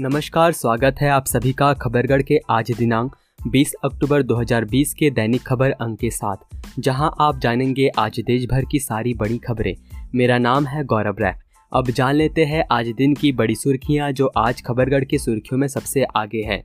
[0.00, 3.16] नमस्कार, स्वागत है आप सभी का खबरगढ़ के आज दिनांक
[3.48, 6.36] 20 अक्टूबर 2020 के दैनिक खबर अंक के साथ,
[6.78, 9.74] जहाँ आप जानेंगे आज देश भर की सारी बड़ी खबरें।
[10.14, 11.34] मेरा नाम है गौरव राय।
[11.72, 15.68] अब जान लेते हैं आज दिन की बड़ी सुर्खियाँ जो आज खबरगढ़ की सुर्खियों में
[15.68, 16.64] सबसे आगे है।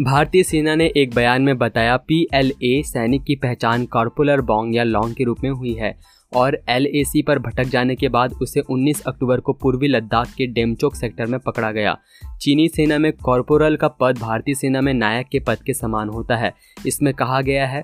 [0.00, 5.14] भारतीय सेना ने एक बयान में बताया PLA सैनिक की पहचान कॉर्पुलर बॉन्ग या लॉन्ग
[5.14, 5.98] के रूप में हुई है।
[6.32, 10.94] और एलएसी पर भटक जाने के बाद उसे 19 अक्टूबर को पूर्वी लद्दाख के डेमचोक
[10.94, 11.96] सेक्टर में पकड़ा गया।
[12.40, 16.36] चीनी सेना में कॉर्पोरल का पद भारतीय सेना में नायक के पद के समान होता
[16.36, 16.54] है।
[16.86, 17.82] इसमें कहा गया है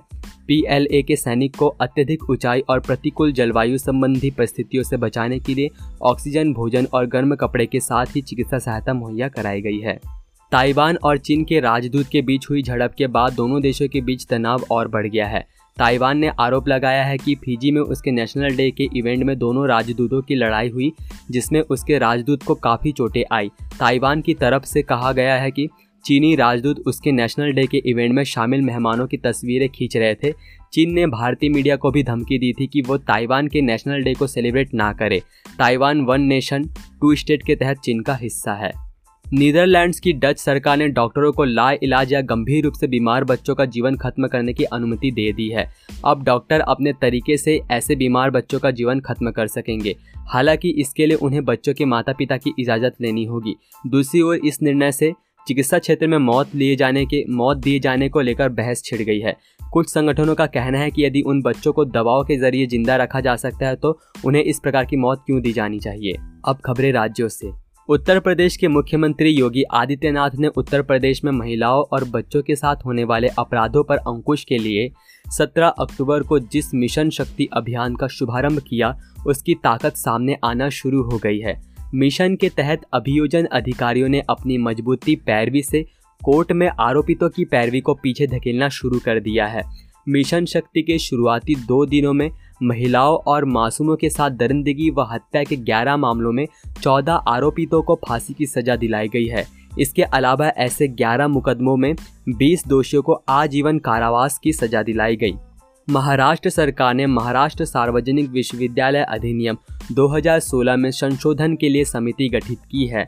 [0.49, 5.69] पीएलए के सैनिक को अत्यधिक ऊंचाई और प्रतिकूल जलवायु संबंधी परिस्थितियों से बचाने के लिए
[6.03, 10.01] ऑक्सीजन, भोजन और गर्म कपड़े के साथ ही चिकित्सा सहायता मुहैया कराई गई है।
[10.53, 14.27] ताइवान और चीन के राजदूत के बीच हुई झड़प के बाद दोनों देशों के बीच
[14.27, 15.47] तनाव और बढ़ गया है।
[15.79, 19.67] ताइवान ने आरोप लगाया है कि फिजी में उसके नेशनल डे के इवेंट में दोनों
[19.69, 20.93] राजदूतों की लड़ाई हुई,
[21.31, 25.69] जिसमें उसके राजदूत को काफ़ी चोटें आई। ताइवान की तरफ़ से कहा गया है कि
[26.05, 30.33] चीनी राजदूत उसके नेशनल डे के इवेंट में शामिल मेहमानों की तस्वीरें खींच रहे थे।
[30.73, 34.15] चीन ने भारतीय मीडिया को भी धमकी दी थी कि वो ताइवान के नेशनल डे
[34.15, 35.23] को सेलिब्रेट ना करे।
[35.59, 36.65] Taiwan one nation,
[37.01, 38.73] two state के तहत चीन का हिस्सा है।
[39.25, 43.55] नीदरलैंड्स की डच सरकार ने डॉक्टरों को ला इलाज या गंभीर रूप से बीमार बच्चों
[43.55, 45.69] का जीवन खत्म करने की अनुमति दे दी है।
[46.05, 49.97] अब डॉक्टर अपने तरीके से ऐसे बीमार बच्चों का जीवन खत्म कर सकेंगे।
[50.29, 53.55] हालाँकि इसके लिए उन्हें बच्चों के माता पिता की इजाज़त लेनी होगी।
[53.87, 55.13] दूसरी ओर इस निर्णय से
[55.47, 59.19] चिकित्सा क्षेत्र में मौत लिए जाने के, मौत दिए जाने को लेकर बहस छिड़ गई
[59.21, 59.37] है।
[59.73, 63.21] कुछ संगठनों का कहना है कि यदि उन बच्चों को दवाओं के ज़रिए ज़िंदा रखा
[63.21, 66.17] जा सकता है तो उन्हें इस प्रकार की मौत क्यों दी जानी चाहिए?
[66.45, 71.83] अब खबरें राज्यों से। उत्तर प्रदेश के मुख्यमंत्री योगी आदित्यनाथ ने उत्तर प्रदेश में महिलाओं
[71.93, 74.89] और बच्चों के साथ होने वाले अपराधों पर अंकुश के लिए
[75.39, 78.97] 17 अक्टूबर को जिस मिशन शक्ति अभियान का शुभारंभ किया,
[79.27, 81.61] उसकी ताकत सामने आना शुरू हो गई है।
[81.95, 85.87] मिशन के तहत अभियोजन अधिकारियों ने अपनी मजबूती पैरवी से
[86.25, 89.63] कोर्ट में आरोपितों की पैरवी को पीछे धकेलना शुरू कर दिया है।
[90.09, 92.31] मिशन शक्ति के शुरुआती दो दिनों में
[92.65, 96.47] महिलाओं और मासूमों के साथ दरिंदगी व हत्या के 11 मामलों में
[96.83, 99.47] 14 आरोपितों को फांसी की सजा दिलाई गई है।
[99.79, 101.95] इसके अलावा ऐसे 11 मुकदमों में
[102.29, 105.35] 20 दोषियों को आजीवन कारावास की सजा दिलाई गई।
[105.91, 109.57] महाराष्ट्र सरकार ने महाराष्ट्र सार्वजनिक विश्वविद्यालय अधिनियम
[109.93, 113.07] 2016 में संशोधन के लिए समिति गठित की है।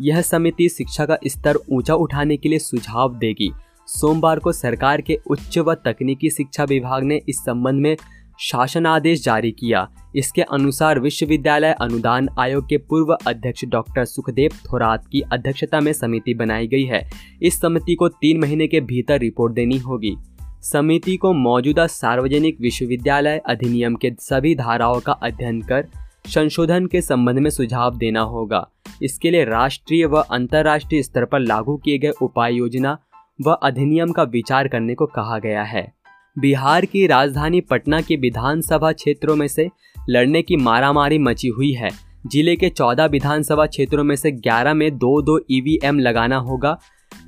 [0.00, 3.52] यह समिति शिक्षा का स्तर ऊँचा उठाने के लिए सुझाव देगी।
[3.86, 7.96] सोमवार को सरकार के उच्च व तकनीकी शिक्षा विभाग ने इस संबंध में
[8.40, 15.06] शासन आदेश जारी किया। इसके अनुसार विश्वविद्यालय अनुदान आयोग के पूर्व अध्यक्ष डॉक्टर सुखदेव थोरात
[15.12, 17.10] की अध्यक्षता में समिति बनाई गई है।
[17.42, 20.16] इस समिति को तीन महीने के भीतर रिपोर्ट देनी होगी।
[20.62, 25.86] समिति को मौजूदा सार्वजनिक विश्वविद्यालय अधिनियम के सभी धाराओं का अध्ययन कर
[26.26, 28.68] संशोधन के संबंध में सुझाव देना होगा।
[29.02, 32.98] इसके लिए राष्ट्रीय व अंतर्राष्ट्रीय स्तर पर लागू किए गए उपाय योजना
[33.46, 35.97] व अधिनियम का विचार करने को कहा गया है।
[36.38, 39.68] बिहार की राजधानी पटना के विधानसभा क्षेत्रों में से
[40.10, 41.90] लड़ने की मारामारी मची हुई है।
[42.26, 46.78] ज़िले के 14 विधानसभा क्षेत्रों में से 11 में दो दो ईवीएम लगाना होगा।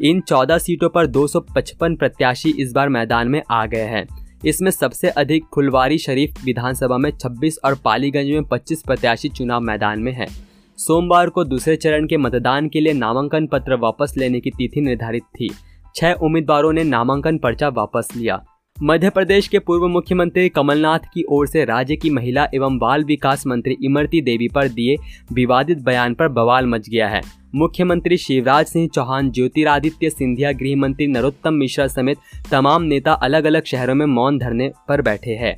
[0.03, 4.07] इन 14 सीटों पर 255 प्रत्याशी इस बार मैदान में आ गए हैं।
[4.45, 10.01] इसमें सबसे अधिक फुलवारी शरीफ विधानसभा में 26 और पालीगंज में 25 प्रत्याशी चुनाव मैदान
[10.01, 10.29] में हैं।
[10.79, 15.23] सोमवार को दूसरे चरण के मतदान के लिए नामांकन पत्र वापस लेने की तिथि निर्धारित
[15.23, 15.51] थी।
[15.97, 18.45] छह उम्मीदवारों ने नामांकन पर्चा वापस लिया।
[18.83, 23.47] मध्य प्रदेश के पूर्व मुख्यमंत्री कमलनाथ की ओर से राज्य की महिला एवं बाल विकास
[23.47, 24.95] मंत्री इमरती देवी पर दिए
[25.33, 27.21] विवादित बयान पर बवाल मच गया है।
[27.55, 32.19] मुख्यमंत्री शिवराज सिंह चौहान, ज्योतिरादित्य सिंधिया गृह मंत्री नरोत्तम मिश्रा समेत
[32.51, 35.57] तमाम नेता अलग अलग शहरों में मौन धरने पर बैठे हैं।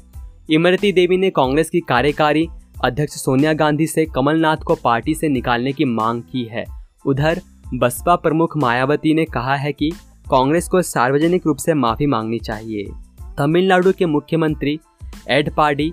[0.50, 2.46] इमरती देवी ने कांग्रेस की कार्यकारी
[2.84, 6.64] अध्यक्ष सोनिया गांधी से कमलनाथ को पार्टी से निकालने की मांग की है।
[7.06, 7.40] उधर
[7.74, 9.90] बसपा प्रमुख मायावती ने कहा है कि
[10.30, 12.86] कांग्रेस को सार्वजनिक रूप से माफ़ी मांगनी चाहिए।
[13.38, 14.78] तमिलनाडु के मुख्यमंत्री
[15.30, 15.88] एडपाडी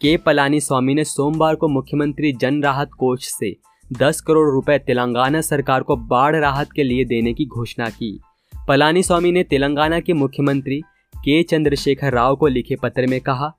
[0.00, 3.56] के पलानी स्वामी ने सोमवार को मुख्यमंत्री जन राहत कोष से
[3.92, 8.20] 10 करोड़ रुपए तेलंगाना सरकार को बाढ़ राहत के लिए देने की घोषणा की।
[8.68, 10.80] पलानी स्वामी ने तेलंगाना के मुख्यमंत्री
[11.16, 13.52] के चंद्रशेखर राव को लिखे पत्र में कहा,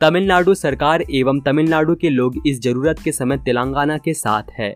[0.00, 4.74] तमिलनाडु सरकार एवं तमिलनाडु के लोग इस ज़रूरत के समय तेलंगाना के साथ है।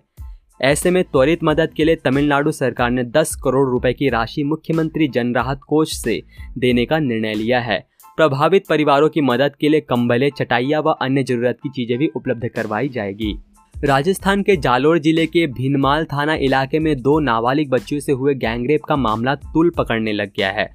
[0.63, 5.09] ऐसे में त्वरित मदद के लिए तमिलनाडु सरकार ने 10 करोड़ रुपए की राशि मुख्यमंत्री
[5.09, 6.23] जन राहत कोष से
[6.59, 11.23] देने का निर्णय लिया है। प्रभावित परिवारों की मदद के लिए कंबले, चटाइया व अन्य
[11.23, 13.35] ज़रूरत की चीज़ें भी उपलब्ध करवाई जाएगी।
[13.75, 18.85] राजस्थान के जालोर ज़िले के भीनमाल थाना इलाके में दो नाबालिग बच्चियों से हुए गैंगरेप
[18.85, 20.69] का मामला तुल पकड़ने लग गया है।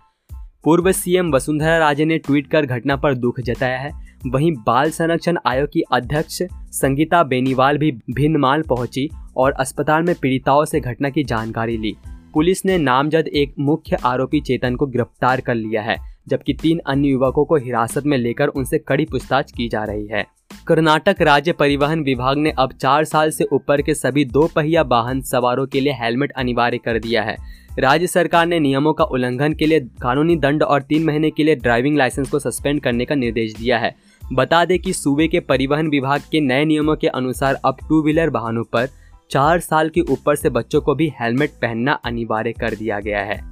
[0.64, 3.92] पूर्व सीएम वसुंधरा राजे ने ट्वीट कर घटना पर दुख जताया है।
[4.28, 6.42] वहीं बाल संरक्षण आयोग की अध्यक्ष
[6.72, 11.96] संगीता बेनीवाल भी भिन्नमाल पहुँची और अस्पताल में पीड़िताओं से घटना की जानकारी ली।
[12.34, 15.96] पुलिस ने नामजद एक मुख्य आरोपी चेतन को गिरफ़्तार कर लिया है।
[16.30, 20.26] जबकि तीन अन्य युवकों को हिरासत में लेकर उनसे कड़ी पूछताछ की जा रही है।
[20.68, 25.22] कर्नाटक राज्य परिवहन विभाग ने अब चार साल से ऊपर के सभी दो पहिया वाहन
[25.22, 27.36] सवारों के लिए हेलमेट अनिवार्य कर दिया है।
[27.80, 31.56] राज्य सरकार ने नियमों का उल्लंघन के लिए कानूनी दंड और तीन महीने के लिए
[31.56, 33.96] ड्राइविंग लाइसेंस को सस्पेंड करने का निर्देश दिया है।
[34.34, 38.30] बता दें कि सूबे के परिवहन विभाग के नए नियमों के अनुसार अब टू व्हीलर
[38.30, 38.90] वाहनों पर
[39.32, 43.49] चार साल के ऊपर से बच्चों को भी हेलमेट पहनना अनिवार्य कर दिया गया है।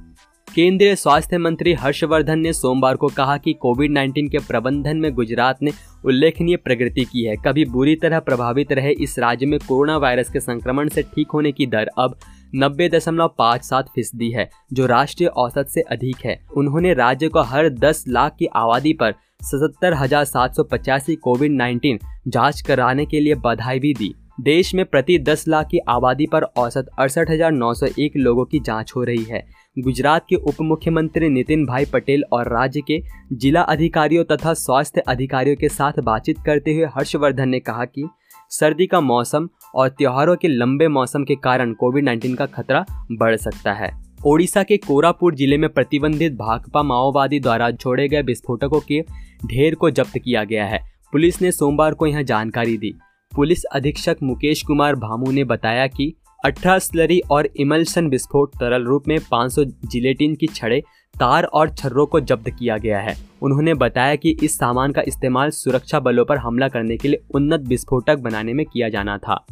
[0.58, 5.62] केंद्रीय स्वास्थ्य मंत्री हर्षवर्धन ने सोमवार को कहा कि कोविड 19 के प्रबंधन में गुजरात
[5.62, 5.70] ने
[6.04, 10.40] उल्लेखनीय प्रगति की है। कभी बुरी तरह प्रभावित रहे इस राज्य में कोरोना वायरस के
[10.40, 12.16] संक्रमण से ठीक होने की दर अब
[12.54, 17.42] नब्बे दशमलव पाँच सात फ़ीसदी है, जो राष्ट्रीय औसत से अधिक है। उन्होंने राज्य को
[17.44, 23.06] हर दस लाख की आबादी पर सतहत्तर हज़ार सात सौ पचासी कोविड नाइन्टीन जाँच कराने
[23.06, 27.30] के लिए बधाई भी दी। देश में प्रति 10 लाख की आबादी पर औसत अड़सठ
[28.16, 32.80] लोगों की जाँच हो रही है। गुजरात के उप मुख्यमंत्री नितिन भाई पटेल और राज्य
[32.80, 33.00] के
[33.32, 38.08] जिला अधिकारियों तथा स्वास्थ्य अधिकारियों के साथ बातचीत करते हुए हर्षवर्धन ने कहा कि
[38.50, 43.36] सर्दी का मौसम और त्योहारों के लंबे मौसम के कारण कोविड 19 का खतरा बढ़
[43.36, 43.90] सकता है।
[44.26, 49.00] ओडिशा के कोरापुर ज़िले में प्रतिबंधित भाकपा माओवादी द्वारा छोड़े गए विस्फोटकों के
[49.46, 50.80] ढेर को जब्त किया गया है।
[51.12, 52.94] पुलिस ने सोमवार को यह जानकारी दी।
[53.32, 56.14] पुलिस अधीक्षक मुकेश कुमार भामू ने बताया कि
[56.44, 60.80] अठारह स्लरी और इमल्सन विस्फोट तरल रूप में 500 जिलेटिन की छड़े,
[61.14, 65.50] तार और छर्रों को जब्त किया गया है। उन्होंने बताया कि इस सामान का इस्तेमाल
[65.50, 69.46] सुरक्षा बलों पर हमला करने के लिए उन्नत विस्फोटक बनाने में किया जाना था।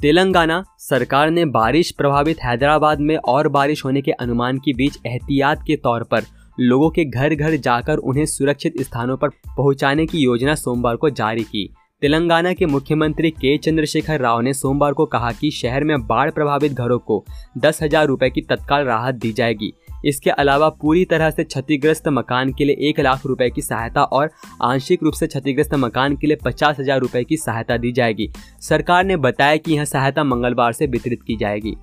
[0.00, 5.62] तेलंगाना सरकार ने बारिश प्रभावित हैदराबाद में और बारिश होने के अनुमान के बीच एहतियात
[5.66, 6.22] के तौर पर
[6.60, 11.44] लोगों के घर घर जाकर उन्हें सुरक्षित स्थानों पर पहुँचाने की योजना सोमवार को जारी
[11.44, 11.68] की।
[12.02, 16.72] तेलंगाना के मुख्यमंत्री के चंद्रशेखर राव ने सोमवार को कहा कि शहर में बाढ़ प्रभावित
[16.72, 17.24] घरों को
[17.58, 19.72] दस हज़ार रुपए की तत्काल राहत दी जाएगी।
[20.04, 24.30] इसके अलावा पूरी तरह से क्षतिग्रस्त मकान के लिए एक लाख रुपए की सहायता और
[24.62, 28.28] आंशिक रूप से क्षतिग्रस्त मकान के लिए पचास हज़ार रुपए की सहायता दी जाएगी।
[28.60, 31.76] सरकार ने बताया कि यह सहायता मंगलवार से वितरित की जाएगी।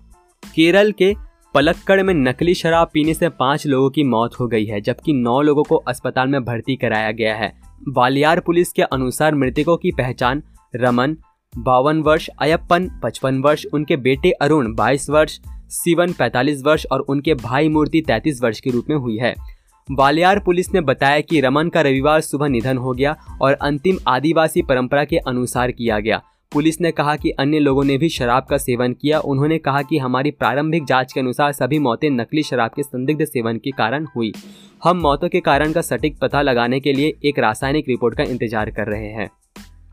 [0.43, 1.13] केरल के
[1.55, 5.41] पलक्कड़ में नकली शराब पीने से पाँच लोगों की मौत हो गई है, जबकि नौ
[5.41, 7.51] लोगों को अस्पताल में भर्ती कराया गया है।
[7.87, 10.43] बालियार पुलिस के अनुसार मृतकों की पहचान
[10.75, 11.17] रमन,
[11.57, 15.39] बावन वर्ष, अयप्पन, पचपन वर्ष, उनके बेटे अरुण, बाईस वर्ष,
[15.69, 19.35] सिवन, पैतालीस वर्ष और उनके भाई मूर्ति, तैतीस वर्ष के रूप में हुई है।
[19.91, 24.61] बालियार पुलिस ने बताया कि रमन का रविवार सुबह निधन हो गया और अंतिम आदिवासी
[24.61, 28.57] परंपरा के अनुसार किया गया। पुलिस ने कहा कि अन्य लोगों ने भी शराब का
[28.57, 32.83] सेवन किया। उन्होंने कहा कि हमारी प्रारंभिक जाँच के अनुसार सभी मौतें नकली शराब के
[32.83, 34.31] संदिग्ध सेवन के कारण हुई।
[34.83, 38.71] हम मौतों के कारण का सटीक पता लगाने के लिए एक रासायनिक रिपोर्ट का इंतज़ार
[38.71, 39.29] कर रहे हैं।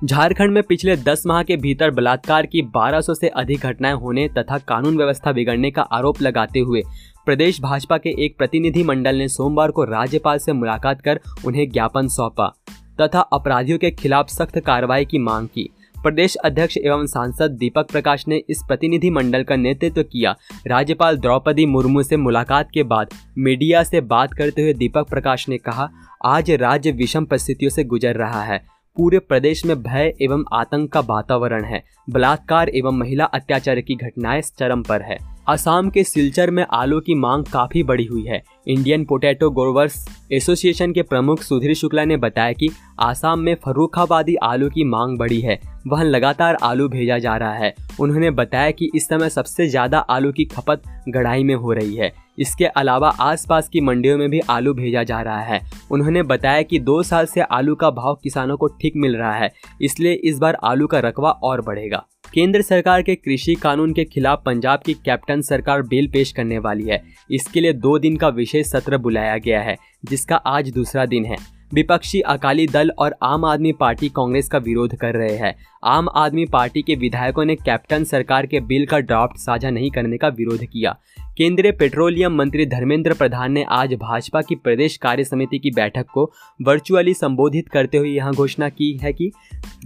[0.04, 4.58] झारखंड में पिछले 10 माह के भीतर बलात्कार की 1200 से अधिक घटनाएँ होने तथा
[4.58, 6.82] कानून व्यवस्था बिगड़ने का आरोप लगाते हुए
[7.26, 12.08] प्रदेश भाजपा के एक प्रतिनिधि मंडल ने सोमवार को राज्यपाल से मुलाकात कर उन्हें ज्ञापन
[12.08, 12.52] सौंपा
[13.00, 15.70] तथा अपराधियों के खिलाफ सख्त कार्रवाई की मांग की।
[16.02, 20.34] प्रदेश अध्यक्ष एवं सांसद दीपक प्रकाश ने इस प्रतिनिधि मंडल का नेतृत्व किया।
[20.66, 25.58] राज्यपाल द्रौपदी मुर्मू से मुलाकात के बाद मीडिया से बात करते हुए दीपक प्रकाश ने
[25.58, 25.90] कहा,
[26.24, 28.64] आज राज्य विषम परिस्थितियों से गुजर रहा है।
[28.96, 34.42] पूरे प्रदेश में भय एवं आतंक का वातावरण है। बलात्कार एवं महिला अत्याचार की घटनाएँ
[34.42, 39.04] चरम पर है। असम के सिलचर में आलू की मांग काफ़ी बढ़ी हुई है। इंडियन
[39.04, 44.84] पोटैटो ग्रोवर्स एसोसिएशन के प्रमुख सुधीर शुक्ला ने बताया कि आसाम में फरुखाबादी आलू की
[44.84, 49.28] मांग बढ़ी है। वह लगातार आलू भेजा जा रहा है। उन्होंने बताया कि इस समय
[49.28, 54.18] सबसे ज़्यादा आलू की खपत गढ़ाई में हो रही है। इसके अलावा आसपास की मंडियों
[54.18, 55.60] में भी आलू भेजा जा रहा है।
[55.90, 59.52] उन्होंने बताया कि दो साल से आलू का भाव किसानों को ठीक मिल रहा है।
[59.82, 64.42] इसलिए इस बार आलू का रकबा और बढ़ेगा। केंद्र सरकार के कृषि कानून के खिलाफ
[64.46, 68.66] पंजाब की कैप्टन सरकार बिल पेश करने वाली है। इसके लिए दो दिन का विशेष
[68.66, 71.36] सत्र बुलाया गया है, जिसका आज दूसरा दिन है।
[71.74, 75.54] विपक्षी अकाली दल और आम आदमी पार्टी कांग्रेस का विरोध कर रहे हैं।
[75.84, 80.16] आम आदमी पार्टी के विधायकों ने कैप्टन सरकार के बिल का ड्राफ्ट साझा नहीं करने
[80.16, 80.96] का विरोध किया।
[81.36, 86.30] केंद्रीय पेट्रोलियम मंत्री धर्मेंद्र प्रधान ने आज भाजपा की प्रदेश कार्य समिति की बैठक को
[86.62, 89.30] वर्चुअली संबोधित करते हुए यह घोषणा की है कि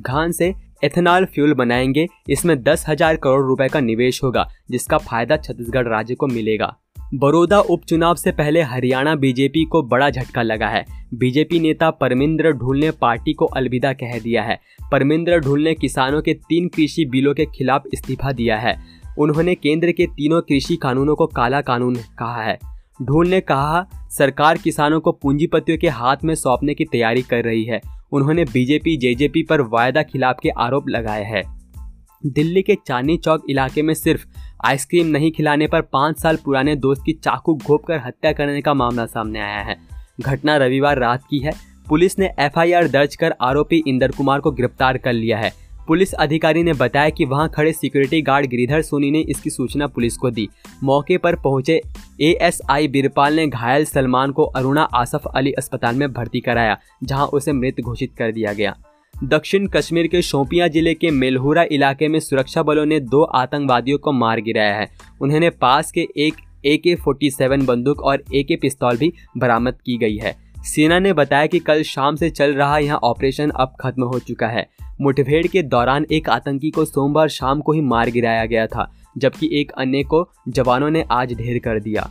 [0.00, 5.36] घान से एथेनॉल फ्यूल बनाएँगे, इसमें दस हज़ार करोड़ रुपए का निवेश होगा, जिसका फ़ायदा
[5.36, 6.76] छत्तीसगढ़ राज्य को मिलेगा।
[7.14, 10.84] बड़ौदा उपचुनाव से पहले हरियाणा बीजेपी को बड़ा झटका लगा है।
[11.14, 14.58] बीजेपी नेता परमिंद्र ढूल ने पार्टी को अलविदा कह दिया है।
[14.92, 18.76] परमिंद्र ढूल ने किसानों के तीन कृषि बिलों के खिलाफ इस्तीफा दिया है।
[19.18, 22.58] उन्होंने केंद्र के तीनों कृषि कानूनों को काला कानून कहा है।
[23.02, 27.64] ढूल ने कहा, सरकार किसानों को पूंजीपतियों के हाथ में सौंपने की तैयारी कर रही
[27.64, 27.80] है।
[28.12, 31.42] उन्होंने बीजेपी जेजेपी पर वायदा खिलाफ के आरोप लगाए हैं।
[32.26, 34.26] दिल्ली के चांदनी चौक इलाके में सिर्फ़
[34.66, 38.74] आइसक्रीम नहीं खिलाने पर पाँच साल पुराने दोस्त की चाकू घोप कर हत्या करने का
[38.74, 39.76] मामला सामने आया है।
[40.20, 41.52] घटना रविवार रात की है।
[41.88, 46.62] पुलिस ने एफआईआर दर्ज कर आरोपी इंदर कुमार को गिरफ़्तार कर लिया है। पुलिस अधिकारी
[46.62, 50.46] ने बताया कि वहाँ खड़े सिक्योरिटी गार्ड गिरिधर सोनी ने इसकी सूचना पुलिस को दी।
[50.82, 51.80] मौके पर पहुँचे
[52.20, 57.52] एएसआई बिरपाल ने घायल सलमान को अरुणा आसफ अली अस्पताल में भर्ती कराया, जहाँ उसे
[57.52, 58.74] मृत घोषित कर दिया गया।
[59.14, 64.12] दक्षिण कश्मीर के शोपिया ज़िले के मेलहुरा इलाके में सुरक्षा बलों ने दो आतंकवादियों को
[64.12, 64.88] मार गिराया है।
[65.20, 69.80] उन्होंने पास के एक ए के फोर्टी सेवन बंदूक और ए के पिस्तौल भी बरामद
[69.86, 73.76] की गई है। सेना ने बताया कि कल शाम से चल रहा यह ऑपरेशन अब
[73.80, 74.68] खत्म हो चुका है।
[75.00, 79.60] मुठभेड़ के दौरान एक आतंकी को सोमवार शाम को ही मार गिराया गया था, जबकि
[79.60, 82.10] एक अन्य को जवानों ने आज ढेर कर दिया।